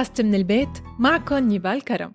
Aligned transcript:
بودكاست 0.00 0.20
من 0.20 0.34
البيت 0.34 0.68
معكم 0.98 1.36
نيفال 1.36 1.84
كرم 1.84 2.12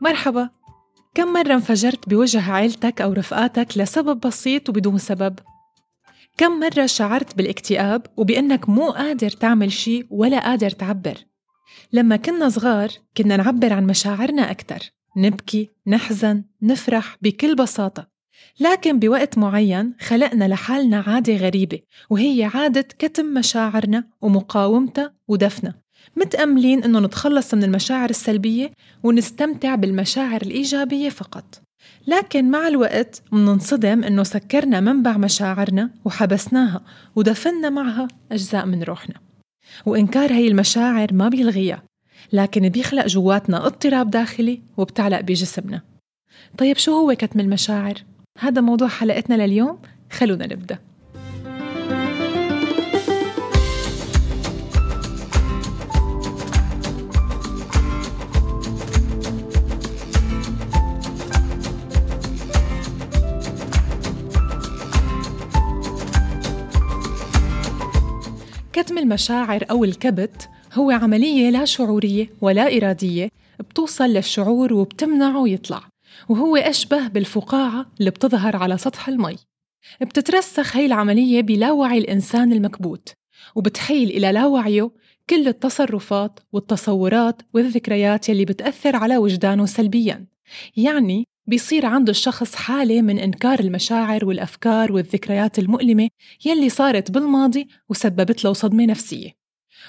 مرحبا 0.00 0.50
كم 1.14 1.32
مرة 1.32 1.54
انفجرت 1.54 2.08
بوجه 2.08 2.52
عيلتك 2.52 3.00
أو 3.00 3.12
رفقاتك 3.12 3.78
لسبب 3.78 4.20
بسيط 4.20 4.68
وبدون 4.68 4.98
سبب؟ 4.98 5.38
كم 6.36 6.60
مرة 6.60 6.86
شعرت 6.86 7.36
بالاكتئاب 7.36 8.06
وبأنك 8.16 8.68
مو 8.68 8.90
قادر 8.90 9.30
تعمل 9.30 9.72
شيء 9.72 10.06
ولا 10.10 10.40
قادر 10.40 10.70
تعبر؟ 10.70 11.27
لما 11.92 12.16
كنا 12.16 12.48
صغار 12.48 12.88
كنا 13.16 13.36
نعبر 13.36 13.72
عن 13.72 13.86
مشاعرنا 13.86 14.50
أكثر 14.50 14.90
نبكي، 15.16 15.70
نحزن، 15.86 16.44
نفرح 16.62 17.16
بكل 17.22 17.54
بساطة. 17.54 18.06
لكن 18.60 18.98
بوقت 18.98 19.38
معين 19.38 19.94
خلقنا 20.00 20.48
لحالنا 20.48 21.04
عادة 21.06 21.36
غريبة 21.36 21.78
وهي 22.10 22.50
عادة 22.54 22.86
كتم 22.98 23.26
مشاعرنا 23.26 24.04
ومقاومتها 24.22 25.12
ودفنها. 25.28 25.74
متأملين 26.16 26.84
إنه 26.84 27.00
نتخلص 27.00 27.54
من 27.54 27.64
المشاعر 27.64 28.10
السلبية 28.10 28.70
ونستمتع 29.02 29.74
بالمشاعر 29.74 30.42
الإيجابية 30.42 31.08
فقط. 31.08 31.62
لكن 32.06 32.50
مع 32.50 32.68
الوقت 32.68 33.22
مننصدم 33.32 34.04
إنه 34.04 34.22
سكرنا 34.22 34.80
منبع 34.80 35.16
مشاعرنا 35.16 35.90
وحبسناها 36.04 36.84
ودفنا 37.16 37.70
معها 37.70 38.08
أجزاء 38.32 38.66
من 38.66 38.82
روحنا. 38.82 39.27
وإنكار 39.86 40.32
هي 40.32 40.48
المشاعر 40.48 41.14
ما 41.14 41.28
بيلغيها 41.28 41.82
لكن 42.32 42.68
بيخلق 42.68 43.06
جواتنا 43.06 43.66
اضطراب 43.66 44.10
داخلي 44.10 44.60
وبتعلق 44.76 45.20
بجسمنا 45.20 45.80
طيب 46.58 46.76
شو 46.76 46.92
هو 46.92 47.14
كتم 47.14 47.40
المشاعر؟ 47.40 48.04
هذا 48.38 48.60
موضوع 48.60 48.88
حلقتنا 48.88 49.46
لليوم 49.46 49.78
خلونا 50.12 50.46
نبدأ 50.46 50.78
المشاعر 68.98 69.64
أو 69.70 69.84
الكبت 69.84 70.48
هو 70.74 70.90
عملية 70.90 71.50
لا 71.50 71.64
شعورية 71.64 72.30
ولا 72.40 72.76
إرادية 72.76 73.28
بتوصل 73.60 74.04
للشعور 74.04 74.72
وبتمنعه 74.74 75.48
يطلع 75.48 75.82
وهو 76.28 76.56
أشبه 76.56 77.08
بالفقاعة 77.08 77.86
اللي 78.00 78.10
بتظهر 78.10 78.56
على 78.56 78.78
سطح 78.78 79.08
المي. 79.08 79.36
بتترسخ 80.00 80.76
هي 80.76 80.86
العملية 80.86 81.42
بلاوعي 81.42 81.98
الإنسان 81.98 82.52
المكبوت 82.52 83.12
وبتحيل 83.54 84.10
إلى 84.10 84.32
لاوعيه 84.32 84.90
كل 85.30 85.48
التصرفات 85.48 86.40
والتصورات 86.52 87.42
والذكريات 87.54 88.28
يلي 88.28 88.44
بتأثر 88.44 88.96
على 88.96 89.16
وجدانه 89.16 89.66
سلبياً. 89.66 90.26
يعني 90.76 91.24
بيصير 91.48 91.86
عند 91.86 92.08
الشخص 92.08 92.54
حالة 92.54 93.02
من 93.02 93.18
إنكار 93.18 93.60
المشاعر 93.60 94.24
والأفكار 94.24 94.92
والذكريات 94.92 95.58
المؤلمة 95.58 96.08
يلي 96.44 96.68
صارت 96.68 97.10
بالماضي 97.10 97.68
وسببت 97.88 98.44
له 98.44 98.52
صدمة 98.52 98.86
نفسية. 98.86 99.30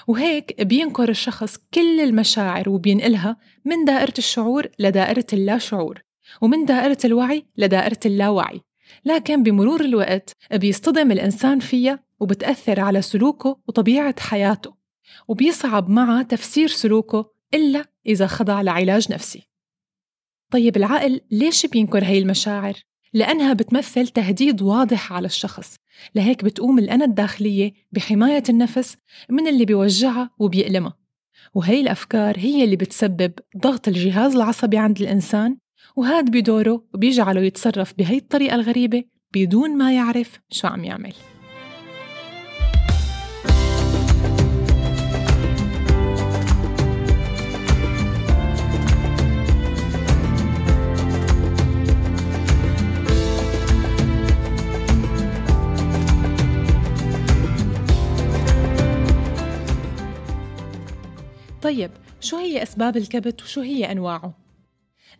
وهيك 0.06 0.62
بينكر 0.62 1.08
الشخص 1.08 1.56
كل 1.74 2.00
المشاعر 2.00 2.68
وبينقلها 2.68 3.36
من 3.64 3.84
دائرة 3.84 4.14
الشعور 4.18 4.66
لدائرة 4.78 5.26
اللا 5.32 5.58
شعور 5.58 6.02
ومن 6.40 6.64
دائرة 6.64 6.98
الوعي 7.04 7.46
لدائرة 7.56 8.00
اللاوعي. 8.06 8.60
لكن 9.04 9.42
بمرور 9.42 9.80
الوقت 9.80 10.36
بيصطدم 10.52 11.12
الإنسان 11.12 11.58
فيها 11.58 11.98
وبتأثر 12.20 12.80
على 12.80 13.02
سلوكه 13.02 13.60
وطبيعة 13.68 14.14
حياته 14.20 14.74
وبيصعب 15.28 15.88
معه 15.88 16.22
تفسير 16.22 16.68
سلوكه 16.68 17.30
إلا 17.54 17.84
إذا 18.06 18.26
خضع 18.26 18.62
لعلاج 18.62 19.12
نفسي. 19.12 19.49
طيب 20.50 20.76
العقل 20.76 21.20
ليش 21.30 21.66
بينكر 21.66 22.04
هي 22.04 22.18
المشاعر؟ 22.18 22.74
لأنها 23.12 23.52
بتمثل 23.52 24.08
تهديد 24.08 24.62
واضح 24.62 25.12
على 25.12 25.26
الشخص 25.26 25.76
لهيك 26.14 26.44
بتقوم 26.44 26.78
الأنا 26.78 27.04
الداخلية 27.04 27.72
بحماية 27.92 28.42
النفس 28.48 28.96
من 29.30 29.46
اللي 29.46 29.64
بيوجعها 29.64 30.30
وبيألمها 30.38 30.96
وهي 31.54 31.80
الأفكار 31.80 32.38
هي 32.38 32.64
اللي 32.64 32.76
بتسبب 32.76 33.32
ضغط 33.56 33.88
الجهاز 33.88 34.36
العصبي 34.36 34.78
عند 34.78 35.00
الإنسان 35.00 35.56
وهذا 35.96 36.30
بدوره 36.30 36.84
بيجعله 36.94 37.40
يتصرف 37.40 37.94
بهي 37.98 38.16
الطريقة 38.16 38.54
الغريبة 38.54 39.04
بدون 39.34 39.78
ما 39.78 39.92
يعرف 39.92 40.40
شو 40.50 40.68
عم 40.68 40.84
يعمل 40.84 41.12
طيب 61.70 61.90
شو 62.20 62.36
هي 62.36 62.62
أسباب 62.62 62.96
الكبت 62.96 63.42
وشو 63.42 63.60
هي 63.60 63.92
أنواعه؟ 63.92 64.34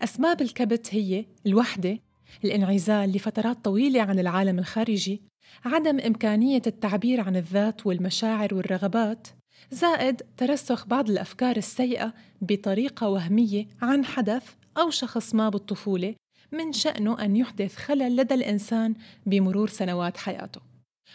أسباب 0.02 0.40
الكبت 0.40 0.94
هي 0.94 1.24
الوحدة، 1.46 1.98
الانعزال 2.44 3.12
لفترات 3.12 3.64
طويلة 3.64 4.02
عن 4.02 4.18
العالم 4.18 4.58
الخارجي، 4.58 5.22
عدم 5.64 6.00
إمكانية 6.00 6.62
التعبير 6.66 7.20
عن 7.20 7.36
الذات 7.36 7.86
والمشاعر 7.86 8.54
والرغبات، 8.54 9.28
زائد 9.70 10.22
ترسخ 10.36 10.86
بعض 10.86 11.10
الأفكار 11.10 11.56
السيئة 11.56 12.14
بطريقة 12.40 13.08
وهمية 13.08 13.66
عن 13.82 14.04
حدث 14.04 14.44
أو 14.78 14.90
شخص 14.90 15.34
ما 15.34 15.48
بالطفولة 15.48 16.14
من 16.52 16.72
شأنه 16.72 17.24
أن 17.24 17.36
يحدث 17.36 17.76
خلل 17.76 18.16
لدى 18.16 18.34
الإنسان 18.34 18.94
بمرور 19.26 19.68
سنوات 19.68 20.16
حياته. 20.16 20.69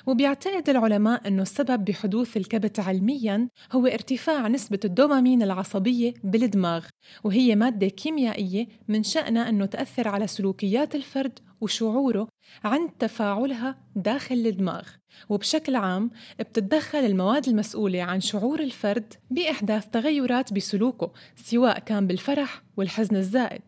وبيعتقد 0.05 0.69
العلماء 0.69 1.27
أنه 1.27 1.41
السبب 1.41 1.85
بحدوث 1.85 2.37
الكبت 2.37 2.79
علمياً 2.79 3.49
هو 3.71 3.87
ارتفاع 3.87 4.47
نسبة 4.47 4.79
الدوبامين 4.85 5.43
العصبية 5.43 6.13
بالدماغ 6.23 6.85
وهي 7.23 7.55
مادة 7.55 7.87
كيميائية 7.87 8.67
من 8.87 9.03
شأنها 9.03 9.49
أنه 9.49 9.65
تأثر 9.65 10.07
على 10.07 10.27
سلوكيات 10.27 10.95
الفرد 10.95 11.39
وشعوره 11.61 12.27
عند 12.63 12.89
تفاعلها 12.99 13.77
داخل 13.95 14.35
الدماغ. 14.35 14.87
وبشكل 15.29 15.75
عام 15.75 16.11
بتتدخل 16.39 16.99
المواد 16.99 17.47
المسؤولة 17.47 18.03
عن 18.03 18.21
شعور 18.21 18.59
الفرد 18.59 19.13
بإحداث 19.31 19.87
تغيرات 19.87 20.53
بسلوكه 20.53 21.11
سواء 21.35 21.79
كان 21.79 22.07
بالفرح 22.07 22.63
والحزن 22.77 23.15
الزائد. 23.15 23.61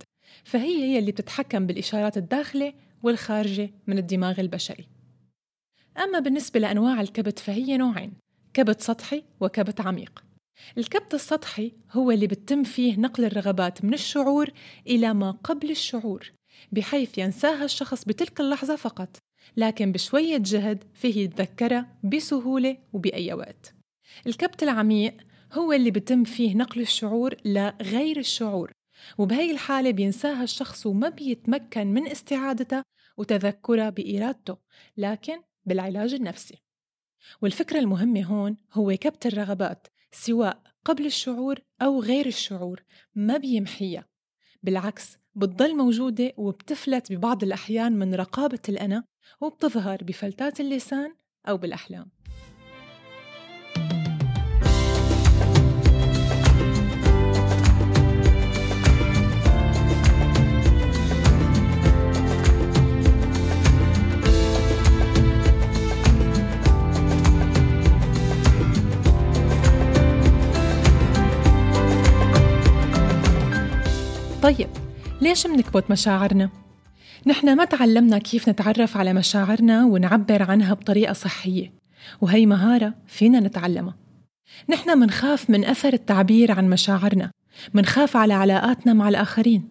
فهي 0.43 0.83
هي 0.83 0.99
اللي 0.99 1.11
بتتحكم 1.11 1.67
بالإشارات 1.67 2.17
الداخلة 2.17 2.73
والخارجة 3.03 3.69
من 3.87 3.97
الدماغ 3.97 4.39
البشري. 4.39 4.96
أما 5.97 6.19
بالنسبة 6.19 6.59
لأنواع 6.59 7.01
الكبت 7.01 7.39
فهي 7.39 7.77
نوعين 7.77 8.13
كبت 8.53 8.81
سطحي 8.81 9.23
وكبت 9.39 9.81
عميق. 9.81 10.23
الكبت 10.77 11.13
السطحي 11.13 11.71
هو 11.91 12.11
اللي 12.11 12.27
بتم 12.27 12.63
فيه 12.63 12.99
نقل 12.99 13.25
الرغبات 13.25 13.85
من 13.85 13.93
الشعور 13.93 14.49
إلى 14.87 15.13
ما 15.13 15.31
قبل 15.31 15.71
الشعور 15.71 16.31
بحيث 16.71 17.17
ينساها 17.17 17.65
الشخص 17.65 18.05
بتلك 18.05 18.39
اللحظة 18.39 18.75
فقط 18.75 19.17
لكن 19.57 19.91
بشوية 19.91 20.37
جهد 20.37 20.83
فيه 20.93 21.23
يتذكرها 21.23 21.97
بسهولة 22.03 22.77
وبأي 22.93 23.33
وقت. 23.33 23.75
الكبت 24.27 24.63
العميق 24.63 25.13
هو 25.53 25.73
اللي 25.73 25.91
بتم 25.91 26.23
فيه 26.23 26.55
نقل 26.55 26.81
الشعور 26.81 27.35
لغير 27.45 28.17
الشعور 28.17 28.71
وبهي 29.17 29.51
الحالة 29.51 29.91
بينساها 29.91 30.43
الشخص 30.43 30.85
وما 30.85 31.09
بيتمكن 31.09 31.87
من 31.87 32.07
استعادتها 32.07 32.83
وتذكرها 33.17 33.89
بإرادته 33.89 34.57
لكن 34.97 35.41
بالعلاج 35.67 36.13
النفسي. 36.13 36.61
والفكرة 37.41 37.79
المهمة 37.79 38.23
هون 38.23 38.57
هو 38.73 38.97
كبت 39.01 39.25
الرغبات 39.25 39.87
سواء 40.11 40.61
قبل 40.85 41.05
الشعور 41.05 41.59
أو 41.81 42.01
غير 42.01 42.25
الشعور 42.25 42.83
ما 43.15 43.37
بيمحيها. 43.37 44.05
بالعكس 44.63 45.17
بتضل 45.35 45.77
موجودة 45.77 46.33
وبتفلت 46.37 47.13
ببعض 47.13 47.43
الأحيان 47.43 47.93
من 47.99 48.15
رقابة 48.15 48.61
الأنا 48.69 49.03
وبتظهر 49.41 50.03
بفلتات 50.03 50.59
اللسان 50.59 51.15
أو 51.47 51.57
بالأحلام. 51.57 52.11
طيب 74.47 74.69
ليش 75.21 75.47
منكبت 75.47 75.91
مشاعرنا؟ 75.91 76.49
نحن 77.25 77.55
ما 77.55 77.65
تعلمنا 77.65 78.17
كيف 78.17 78.49
نتعرف 78.49 78.97
على 78.97 79.13
مشاعرنا 79.13 79.85
ونعبر 79.85 80.43
عنها 80.43 80.73
بطريقة 80.73 81.13
صحية 81.13 81.73
وهي 82.21 82.45
مهارة 82.45 82.93
فينا 83.07 83.39
نتعلمها 83.39 83.95
نحن 84.69 84.97
منخاف 84.97 85.49
من 85.49 85.65
أثر 85.65 85.93
التعبير 85.93 86.51
عن 86.51 86.69
مشاعرنا 86.69 87.31
منخاف 87.73 88.17
على 88.17 88.33
علاقاتنا 88.33 88.93
مع 88.93 89.09
الآخرين 89.09 89.67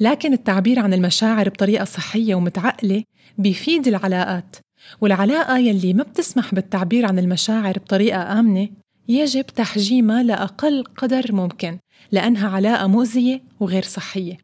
لكن 0.00 0.32
التعبير 0.32 0.78
عن 0.78 0.94
المشاعر 0.94 1.48
بطريقة 1.48 1.84
صحية 1.84 2.34
ومتعقلة 2.34 3.04
بيفيد 3.38 3.88
العلاقات 3.88 4.56
والعلاقة 5.00 5.58
يلي 5.58 5.94
ما 5.94 6.02
بتسمح 6.02 6.54
بالتعبير 6.54 7.06
عن 7.06 7.18
المشاعر 7.18 7.78
بطريقة 7.78 8.40
آمنة 8.40 8.68
يجب 9.08 9.46
تحجيمها 9.46 10.22
لأقل 10.22 10.84
قدر 10.96 11.32
ممكن 11.32 11.78
لأنها 12.12 12.48
علاقة 12.48 12.86
مؤذية 12.86 13.42
وغير 13.60 13.82
صحية. 13.82 14.36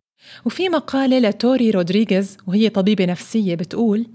وفي 0.44 0.68
مقالة 0.68 1.18
لتوري 1.18 1.70
رودريغيز 1.70 2.36
وهي 2.46 2.68
طبيبة 2.68 3.04
نفسية 3.04 3.54
بتقول 3.54 4.06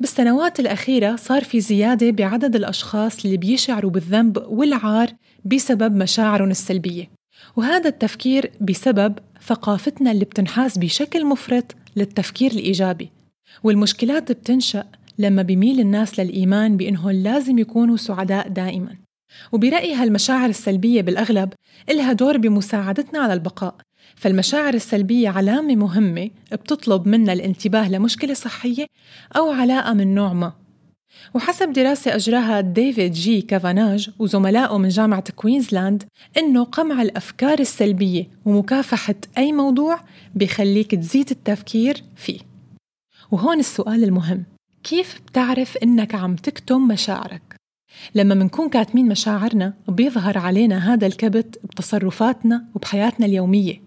بالسنوات 0.00 0.60
الأخيرة 0.60 1.16
صار 1.16 1.44
في 1.44 1.60
زيادة 1.60 2.10
بعدد 2.10 2.56
الأشخاص 2.56 3.24
اللي 3.24 3.36
بيشعروا 3.36 3.90
بالذنب 3.90 4.44
والعار 4.48 5.10
بسبب 5.44 5.96
مشاعرهم 5.96 6.50
السلبية. 6.50 7.10
وهذا 7.56 7.88
التفكير 7.88 8.50
بسبب 8.60 9.18
ثقافتنا 9.46 10.10
اللي 10.10 10.24
بتنحاز 10.24 10.78
بشكل 10.78 11.26
مفرط 11.26 11.74
للتفكير 11.96 12.50
الإيجابي. 12.50 13.10
والمشكلات 13.62 14.32
بتنشأ 14.32 14.84
لما 15.18 15.42
بيميل 15.42 15.80
الناس 15.80 16.20
للإيمان 16.20 16.76
بأنهم 16.76 17.10
لازم 17.10 17.58
يكونوا 17.58 17.96
سعداء 17.96 18.48
دائما. 18.48 18.96
وبرأيي 19.52 19.94
هالمشاعر 19.94 20.48
السلبية 20.48 21.02
بالأغلب 21.02 21.52
إلها 21.90 22.12
دور 22.12 22.36
بمساعدتنا 22.36 23.18
على 23.18 23.32
البقاء. 23.32 23.74
فالمشاعر 24.16 24.74
السلبية 24.74 25.28
علامة 25.28 25.76
مهمة 25.76 26.30
بتطلب 26.52 27.08
منا 27.08 27.32
الانتباه 27.32 27.88
لمشكلة 27.88 28.34
صحية 28.34 28.86
أو 29.36 29.50
علاقة 29.50 29.92
من 29.92 30.14
نوع 30.14 30.32
ما. 30.32 30.52
وحسب 31.34 31.72
دراسة 31.72 32.14
أجراها 32.14 32.60
ديفيد 32.60 33.12
جي 33.12 33.40
كافاناج 33.40 34.10
وزملائه 34.18 34.78
من 34.78 34.88
جامعة 34.88 35.24
كوينزلاند 35.36 36.02
إنه 36.38 36.64
قمع 36.64 37.02
الأفكار 37.02 37.58
السلبية 37.58 38.28
ومكافحة 38.44 39.14
أي 39.38 39.52
موضوع 39.52 40.00
بيخليك 40.34 40.94
تزيد 40.94 41.30
التفكير 41.30 42.02
فيه. 42.16 42.38
وهون 43.30 43.58
السؤال 43.58 44.04
المهم 44.04 44.44
كيف 44.82 45.20
بتعرف 45.26 45.76
إنك 45.76 46.14
عم 46.14 46.36
تكتم 46.36 46.88
مشاعرك؟ 46.88 47.51
لما 48.14 48.34
منكون 48.34 48.68
كاتمين 48.68 49.08
مشاعرنا 49.08 49.74
بيظهر 49.88 50.38
علينا 50.38 50.94
هذا 50.94 51.06
الكبت 51.06 51.60
بتصرفاتنا 51.64 52.64
وبحياتنا 52.74 53.26
اليومية 53.26 53.82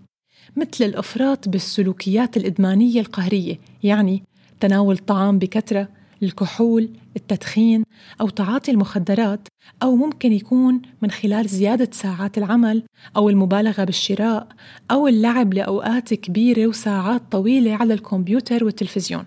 مثل 0.56 0.86
الإفراط 0.86 1.50
بالسلوكيات 1.50 2.38
الإدمانية 2.38 3.00
القهرية 3.00 3.60
يعني 3.84 4.24
تناول 4.60 4.96
الطعام 4.96 5.40
بكثرة 5.40 5.90
الكحول 6.24 6.90
التدخين 7.16 7.84
أو 8.22 8.30
تعاطي 8.30 8.72
المخدرات 8.72 9.48
أو 9.84 9.96
ممكن 9.96 10.32
يكون 10.32 10.82
من 11.02 11.12
خلال 11.12 11.48
زيادة 11.48 11.90
ساعات 11.92 12.38
العمل 12.38 12.84
أو 13.16 13.30
المبالغة 13.30 13.84
بالشراء 13.84 14.48
أو 14.92 15.08
اللعب 15.08 15.54
لأوقات 15.54 16.14
كبيرة 16.14 16.68
وساعات 16.68 17.22
طويلة 17.32 17.76
على 17.76 17.94
الكمبيوتر 17.94 18.64
والتلفزيون. 18.64 19.26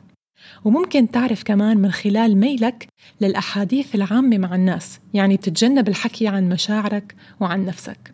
وممكن 0.65 1.11
تعرف 1.11 1.43
كمان 1.43 1.77
من 1.77 1.93
خلال 1.93 2.37
ميلك 2.37 2.89
للأحاديث 3.21 3.95
العامة 3.95 4.39
مع 4.39 4.55
الناس 4.55 5.01
يعني 5.15 5.37
تتجنب 5.37 5.89
الحكي 5.89 6.29
عن 6.29 6.49
مشاعرك 6.49 7.15
وعن 7.41 7.65
نفسك. 7.65 8.13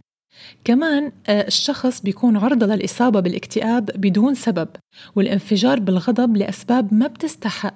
كمان 0.65 1.13
آه، 1.27 1.47
الشخص 1.47 2.01
بيكون 2.01 2.37
عرضة 2.37 2.67
للإصابة 2.67 3.21
بالاكتئاب 3.21 3.91
بدون 3.95 4.35
سبب 4.35 4.69
والانفجار 5.17 5.81
بالغضب 5.81 6.37
لأسباب 6.37 6.95
ما 6.95 7.07
بتستحق. 7.07 7.75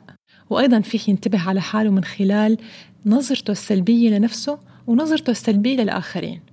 وأيضا 0.51 0.81
فيه 0.81 1.01
ينتبه 1.09 1.49
على 1.49 1.61
حاله 1.61 1.91
من 1.91 2.05
خلال 2.05 2.57
نظرته 3.07 3.51
السلبية 3.51 4.11
لنفسه 4.11 4.59
ونظرته 4.87 5.31
السلبية 5.31 5.77
للآخرين. 5.77 6.48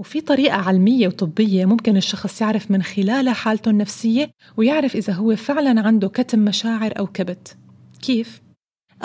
وفي 0.00 0.20
طريقة 0.20 0.56
علمية 0.56 1.08
وطبية 1.08 1.64
ممكن 1.64 1.96
الشخص 1.96 2.40
يعرف 2.40 2.70
من 2.70 2.82
خلالها 2.82 3.32
حالته 3.32 3.70
النفسية 3.70 4.30
ويعرف 4.56 4.96
إذا 4.96 5.12
هو 5.12 5.36
فعلا 5.36 5.80
عنده 5.86 6.08
كتم 6.08 6.38
مشاعر 6.38 6.98
أو 6.98 7.06
كبت. 7.06 7.56
كيف؟ 8.02 8.42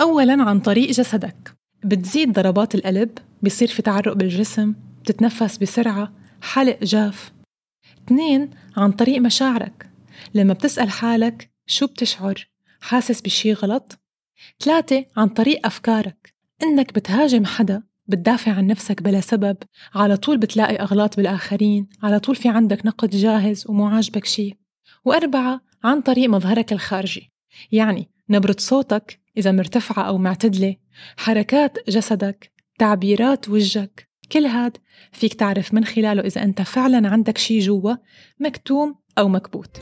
أولا 0.00 0.42
عن 0.42 0.60
طريق 0.60 0.90
جسدك. 0.90 1.56
بتزيد 1.84 2.32
ضربات 2.32 2.74
القلب 2.74 3.18
بصير 3.42 3.68
في 3.68 3.82
تعرق 3.82 4.12
بالجسم 4.12 4.74
بتتنفس 5.02 5.56
بسرعة 5.56 6.12
حلق 6.42 6.78
جاف. 6.84 7.32
اثنين 8.06 8.50
عن 8.76 8.92
طريق 8.92 9.20
مشاعرك. 9.20 9.90
لما 10.34 10.52
بتسأل 10.52 10.90
حالك 10.90 11.50
شو 11.66 11.86
بتشعر 11.86 12.48
حاسس 12.80 13.20
بشي 13.20 13.52
غلط؟ 13.52 13.98
ثلاثة 14.60 15.04
عن 15.16 15.28
طريق 15.28 15.66
أفكارك. 15.66 16.34
إنك 16.62 16.94
بتهاجم 16.94 17.44
حدا 17.44 17.82
بتدافع 18.08 18.52
عن 18.52 18.66
نفسك 18.66 19.02
بلا 19.02 19.20
سبب 19.20 19.56
على 19.94 20.16
طول 20.16 20.38
بتلاقي 20.38 20.76
أغلاط 20.76 21.16
بالآخرين 21.16 21.88
على 22.02 22.18
طول 22.18 22.36
في 22.36 22.48
عندك 22.48 22.86
نقد 22.86 23.10
جاهز 23.10 23.64
ومو 23.68 23.86
عاجبك 23.86 24.26
وأربعة 25.04 25.60
عن 25.84 26.00
طريق 26.00 26.30
مظهرك 26.30 26.72
الخارجي. 26.72 27.32
يعني 27.72 28.10
نبرة 28.30 28.56
صوتك 28.58 29.20
إذا 29.36 29.52
مرتفعة 29.52 30.02
أو 30.02 30.18
معتدلة 30.18 30.76
حركات 31.16 31.78
جسدك 31.88 32.52
تعبيرات 32.78 33.48
وجهك 33.48 34.08
كل 34.32 34.46
هاد 34.46 34.76
فيك 35.12 35.34
تعرف 35.34 35.74
من 35.74 35.84
خلاله 35.84 36.22
إذا 36.22 36.42
أنت 36.42 36.62
فعلا 36.62 37.08
عندك 37.08 37.38
شي 37.38 37.58
جوا 37.58 37.94
مكتوم 38.40 38.94
أو 39.18 39.28
مكبوت. 39.28 39.80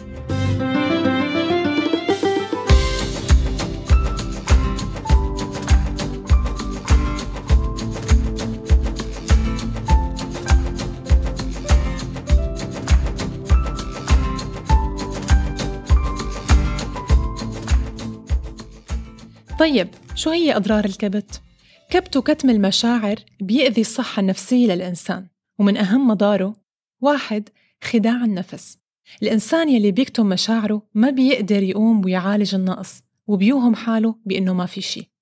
طيب 19.64 19.88
شو 20.14 20.30
هي 20.30 20.56
أضرار 20.56 20.84
الكبت؟ 20.84 21.42
كبت 21.90 22.16
وكتم 22.16 22.50
المشاعر 22.50 23.16
بيأذي 23.40 23.80
الصحة 23.80 24.20
النفسية 24.20 24.66
للإنسان 24.66 25.28
ومن 25.58 25.76
أهم 25.76 26.08
مضاره 26.08 26.56
واحد 27.00 27.48
خداع 27.84 28.24
النفس. 28.24 28.78
الإنسان 29.22 29.68
يلي 29.68 29.90
بيكتم 29.90 30.26
مشاعره 30.26 30.82
ما 30.94 31.10
بيقدر 31.10 31.62
يقوم 31.62 32.04
ويعالج 32.04 32.54
النقص 32.54 33.02
وبيوهم 33.26 33.74
حاله 33.74 34.14
بإنه 34.24 34.54
ما 34.54 34.66
في 34.66 34.80
شي. 34.80 35.12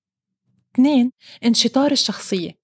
اثنين 0.75 1.11
انشطار 1.45 1.93
الشخصية. 1.93 2.59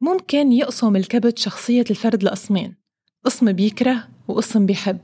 ممكن 0.00 0.52
يقسم 0.52 0.96
الكبت 0.96 1.38
شخصية 1.38 1.84
الفرد 1.90 2.22
لقسمين 2.22 2.76
قسم 3.24 3.52
بيكره 3.52 4.08
وقسم 4.28 4.66
بيحب. 4.66 5.00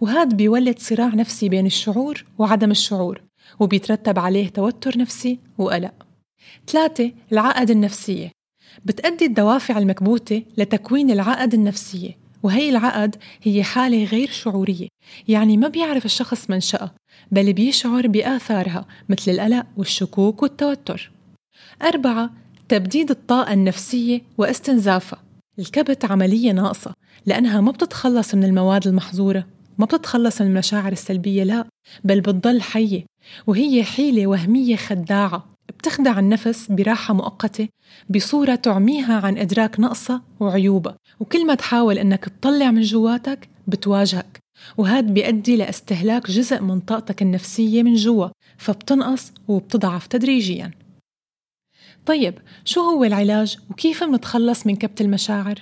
وهذا 0.00 0.24
بيولد 0.36 0.78
صراع 0.78 1.08
نفسي 1.08 1.48
بين 1.48 1.66
الشعور 1.66 2.24
وعدم 2.38 2.70
الشعور 2.70 3.22
وبيترتب 3.60 4.18
عليه 4.18 4.48
توتر 4.48 4.98
نفسي 4.98 5.38
وقلق. 5.58 5.94
ثلاثة 6.66 7.12
العقد 7.32 7.70
النفسية. 7.70 8.30
بتأدي 8.84 9.24
الدوافع 9.24 9.78
المكبوتة 9.78 10.42
لتكوين 10.56 11.10
العقد 11.10 11.54
النفسية 11.54 12.16
وهي 12.42 12.70
العقد 12.70 13.16
هي 13.42 13.62
حالة 13.64 14.04
غير 14.04 14.30
شعورية. 14.30 14.88
يعني 15.28 15.56
ما 15.56 15.68
بيعرف 15.68 16.04
الشخص 16.04 16.50
منشأة 16.50 16.90
بل 17.32 17.52
بيشعر 17.52 18.06
بآثارها 18.06 18.86
مثل 19.08 19.30
القلق 19.30 19.66
والشكوك 19.76 20.42
والتوتر. 20.42 21.10
أربعة 21.82 22.30
تبديد 22.68 23.10
الطاقة 23.10 23.52
النفسية 23.52 24.22
واستنزافها. 24.38 25.22
الكبت 25.58 26.04
عملية 26.04 26.52
ناقصة 26.52 26.94
لأنها 27.26 27.60
ما 27.60 27.70
بتتخلص 27.70 28.34
من 28.34 28.44
المواد 28.44 28.86
المحظورة. 28.86 29.46
ما 29.78 29.84
بتتخلص 29.86 30.40
من 30.40 30.46
المشاعر 30.46 30.92
السلبية 30.92 31.44
لا 31.44 31.64
بل 32.04 32.20
بتضل 32.20 32.62
حية 32.62 33.04
وهي 33.46 33.84
حيلة 33.84 34.26
وهمية 34.26 34.76
خداعة. 34.76 35.54
بتخدع 35.68 36.18
النفس 36.18 36.66
براحة 36.70 37.14
مؤقتة 37.14 37.68
بصورة 38.10 38.54
تعميها 38.54 39.20
عن 39.20 39.38
إدراك 39.38 39.80
نقصها 39.80 40.22
وعيوبها. 40.40 40.96
وكل 41.20 41.46
ما 41.46 41.54
تحاول 41.54 41.98
إنك 41.98 42.24
تطلع 42.24 42.70
من 42.70 42.82
جواتك 42.82 43.48
بتواجهك. 43.66 44.38
وهذا 44.76 45.00
بيؤدي 45.00 45.56
لإستهلاك 45.56 46.30
جزء 46.30 46.60
من 46.60 46.80
طاقتك 46.80 47.22
النفسية 47.22 47.82
من 47.82 47.94
جوا 47.94 48.28
فبتنقص 48.58 49.32
وبتضعف 49.48 50.06
تدريجياً. 50.06 50.70
طيب 52.06 52.38
شو 52.64 52.80
هو 52.80 53.04
العلاج؟ 53.04 53.58
وكيف 53.70 54.02
منتخلص 54.04 54.66
من 54.66 54.76
كبت 54.76 55.00
المشاعر؟ 55.00 55.60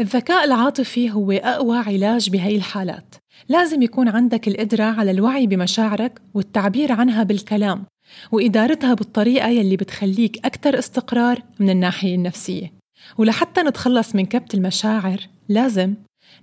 الذكاء 0.00 0.44
العاطفي 0.44 1.10
هو 1.10 1.32
أقوى 1.32 1.78
علاج 1.78 2.30
بهي 2.30 2.56
الحالات. 2.56 3.14
لازم 3.48 3.82
يكون 3.82 4.08
عندك 4.08 4.48
القدرة 4.48 4.84
على 4.84 5.10
الوعي 5.10 5.46
بمشاعرك 5.46 6.22
والتعبير 6.34 6.92
عنها 6.92 7.22
بالكلام 7.22 7.84
وإدارتها 8.32 8.94
بالطريقة 8.94 9.48
يلي 9.48 9.76
بتخليك 9.76 10.46
أكثر 10.46 10.78
استقرار 10.78 11.42
من 11.60 11.70
الناحية 11.70 12.14
النفسية. 12.14 12.72
ولحتى 13.18 13.60
نتخلص 13.62 14.14
من 14.14 14.26
كبت 14.26 14.54
المشاعر 14.54 15.20
لازم 15.48 15.94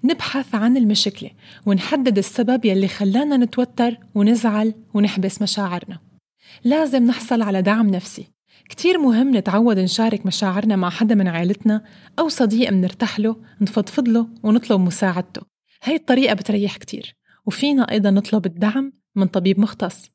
نبحث 0.04 0.56
عن 0.56 0.78
المشكلة 0.78 1.30
ونحدد 1.66 2.18
السبب 2.18 2.66
يلي 2.66 2.88
خلانا 2.88 3.38
نتوتر 3.38 3.98
ونزعل 4.16 4.74
ونحبس 4.94 5.42
مشاعرنا. 5.42 6.00
لازم 6.64 7.04
نحصل 7.04 7.42
على 7.42 7.62
دعم 7.62 7.90
نفسي. 7.90 8.28
كتير 8.70 8.98
مهم 8.98 9.38
نتعود 9.38 9.80
نشارك 9.80 10.26
مشاعرنا 10.26 10.76
مع 10.76 10.90
حدا 10.90 11.16
من 11.16 11.28
عائلتنا 11.28 11.84
أو 12.20 12.30
صديق 12.30 12.72
منرتاح 12.72 13.20
له 13.20 13.36
نفضفض 13.62 14.10
له 14.10 14.28
ونطلب 14.44 14.82
مساعدته. 14.82 15.57
هاي 15.84 15.96
الطريقة 15.96 16.34
بتريح 16.34 16.78
كتير 16.78 17.16
وفينا 17.46 17.92
أيضا 17.92 18.12
نطلب 18.12 18.46
الدعم 18.46 18.94
من 19.16 19.28
طبيب 19.28 19.60
مختص. 19.60 20.10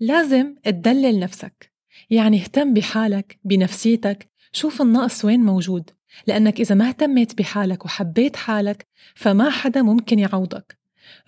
لازم 0.00 0.54
تدلل 0.64 1.20
نفسك 1.20 1.72
يعني 2.10 2.40
اهتم 2.40 2.74
بحالك 2.74 3.38
بنفسيتك 3.44 4.30
شوف 4.52 4.82
النقص 4.82 5.24
وين 5.24 5.40
موجود 5.40 5.90
لأنك 6.26 6.60
إذا 6.60 6.74
ما 6.74 6.88
اهتميت 6.88 7.38
بحالك 7.38 7.84
وحبيت 7.84 8.36
حالك 8.36 8.86
فما 9.14 9.50
حدا 9.50 9.82
ممكن 9.82 10.18
يعوضك. 10.18 10.78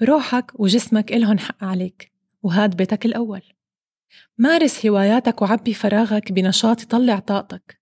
روحك 0.02 0.52
وجسمك 0.54 1.12
إلهن 1.12 1.38
حق 1.38 1.64
عليك 1.64 2.12
وهاد 2.42 2.76
بيتك 2.76 3.06
الأول. 3.06 3.42
مارس 4.38 4.86
هواياتك 4.86 5.42
وعبي 5.42 5.74
فراغك 5.74 6.32
بنشاط 6.32 6.82
يطلع 6.82 7.18
طاقتك. 7.18 7.80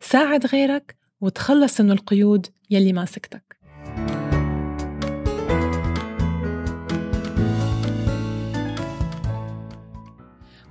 ساعد 0.00 0.46
غيرك 0.46 0.96
وتخلص 1.20 1.80
من 1.80 1.90
القيود 1.90 2.46
يلي 2.70 2.92
ماسكتك. 2.92 3.55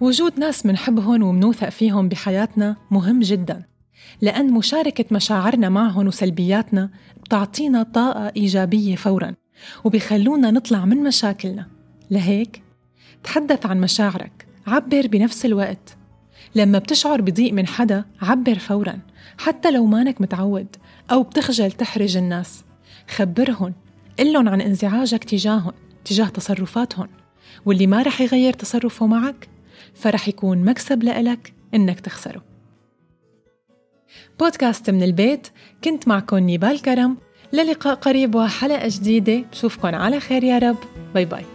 وجود 0.05 0.39
ناس 0.39 0.65
منحبهم 0.65 1.23
ومنوثق 1.23 1.69
فيهم 1.69 2.09
بحياتنا 2.09 2.75
مهم 2.91 3.19
جدا. 3.19 3.63
لأن 4.21 4.53
مشاركة 4.53 5.05
مشاعرنا 5.11 5.69
معهم 5.69 6.07
وسلبياتنا 6.07 6.89
بتعطينا 7.23 7.83
طاقة 7.83 8.31
إيجابية 8.37 8.95
فوراً 8.95 9.33
وبيخلونا 9.83 10.51
نطلع 10.51 10.85
من 10.85 11.03
مشاكلنا. 11.03 11.67
لهيك 12.11 12.63
تحدث 13.23 13.65
عن 13.65 13.81
مشاعرك 13.81 14.47
عبر 14.67 15.07
بنفس 15.07 15.45
الوقت. 15.45 15.97
لما 16.55 16.79
بتشعر 16.79 17.21
بضيق 17.21 17.53
من 17.53 17.67
حدا 17.67 18.05
عبر 18.21 18.59
فورا 18.59 18.99
حتى 19.37 19.71
لو 19.71 19.85
مانك 19.85 20.21
متعود 20.21 20.67
أو 21.11 21.23
بتخجل 21.23 21.71
تحرج 21.71 22.17
الناس. 22.17 22.63
خبرهم 23.15 23.73
قلن 24.19 24.47
عن 24.47 24.61
انزعاجك 24.61 25.23
تجاههم 25.23 25.73
تجاه 26.05 26.27
تصرفاتهم 26.27 27.07
واللي 27.65 27.87
ما 27.87 28.01
رح 28.01 28.21
يغير 28.21 28.53
تصرفه 28.53 29.07
معك 29.07 29.54
فرح 29.95 30.27
يكون 30.27 30.57
مكسب 30.65 31.03
لإلك 31.03 31.53
إنك 31.73 31.99
تخسره. 31.99 32.43
بودكاست 34.39 34.89
من 34.89 35.03
البيت 35.03 35.47
كنت 35.83 36.07
معكم 36.07 36.37
نيبال 36.37 36.81
كرم. 36.81 37.17
للقاء 37.53 37.95
قريب 37.95 38.35
وحلقة 38.35 38.87
جديدة 38.87 39.43
بشوفكن 39.51 39.93
على 39.93 40.19
خير 40.19 40.43
يا 40.43 40.59
رب. 40.59 40.77
bye 41.13 41.25
bye. 41.25 41.54